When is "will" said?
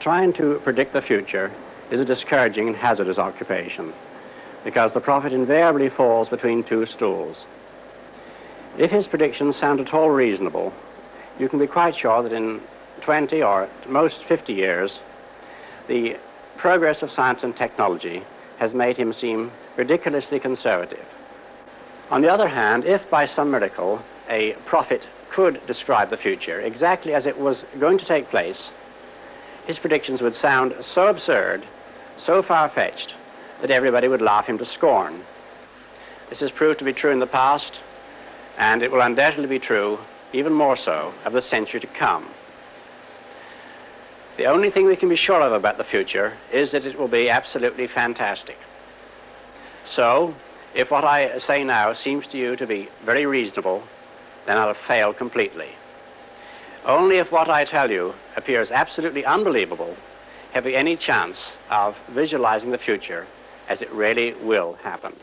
38.90-39.00, 46.98-47.06, 64.42-64.72